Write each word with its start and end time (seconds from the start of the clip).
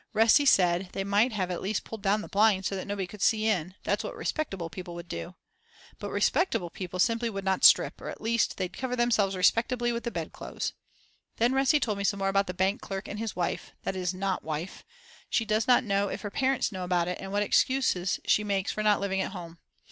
Resi 0.15 0.47
said 0.47 0.89
they 0.93 1.03
might 1.03 1.33
at 1.37 1.61
least 1.61 1.81
have 1.81 1.83
pulled 1.83 2.01
down 2.01 2.21
the 2.23 2.27
blind 2.27 2.65
so 2.65 2.75
that 2.75 2.87
nobody 2.87 3.05
could 3.05 3.21
see 3.21 3.45
in, 3.45 3.75
that's 3.83 4.03
what 4.03 4.15
respectable 4.15 4.67
people 4.67 4.95
would 4.95 5.07
do. 5.07 5.35
But 5.99 6.09
respectable 6.09 6.71
people 6.71 6.97
simply 6.97 7.29
would 7.29 7.45
not 7.45 7.63
strip, 7.63 8.01
or 8.01 8.09
at 8.09 8.19
least 8.19 8.57
they'd 8.57 8.73
cover 8.75 8.95
themselves 8.95 9.35
respectably 9.35 9.91
with 9.91 10.03
the 10.03 10.09
bedclothes. 10.09 10.73
Then 11.37 11.53
Resi 11.53 11.79
told 11.79 11.99
me 11.99 12.03
some 12.03 12.17
more 12.17 12.29
about 12.29 12.47
the 12.47 12.53
bank 12.55 12.81
clerk 12.81 13.07
and 13.07 13.19
his 13.19 13.35
wife, 13.35 13.73
that 13.83 13.95
is 13.95 14.11
not 14.11 14.43
wife. 14.43 14.83
She 15.29 15.45
does 15.45 15.67
not 15.67 15.83
know 15.83 16.07
if 16.07 16.21
her 16.21 16.31
parents 16.31 16.71
know 16.71 16.83
about 16.83 17.07
it, 17.07 17.19
and 17.21 17.31
what 17.31 17.43
excuse 17.43 18.19
she 18.25 18.43
makes 18.43 18.71
for 18.71 18.81
not 18.81 19.01
living 19.01 19.21
at 19.21 19.33
home. 19.33 19.59